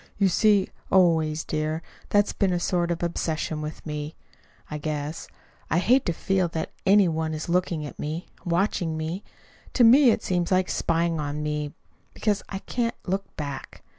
[0.17, 4.15] You see, always, dear, that's been a sort of obsession with me,
[4.71, 5.27] I guess.
[5.69, 9.23] I hate to feel that any one is looking at me watching me.
[9.73, 11.75] To me it seems like spying on me
[12.15, 13.83] because I I can't look back.